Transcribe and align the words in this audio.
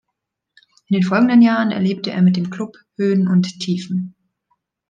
In 0.87 0.95
den 0.95 1.03
folgenden 1.03 1.43
Jahren 1.43 1.69
erlebte 1.69 2.09
er 2.09 2.23
mit 2.23 2.35
dem 2.35 2.49
Klub 2.49 2.75
Höhen 2.95 3.27
und 3.27 3.59
Tiefen. 3.59 4.15